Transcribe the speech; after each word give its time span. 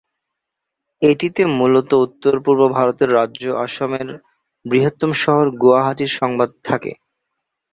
এটিতে 1.01 1.41
মূলত 1.57 1.89
উত্তর 2.05 2.33
পূর্ব 2.43 2.61
ভারতের 2.69 3.09
রাজ্য 3.15 3.43
আসামের 3.65 4.07
বৃহত্তম 4.65 5.11
শহর 5.21 5.45
গুয়াহাটির 5.61 6.11
সংবাদ 6.19 6.49
থাকে। 6.63 6.91